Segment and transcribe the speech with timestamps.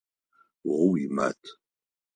[0.71, 1.39] О уимат.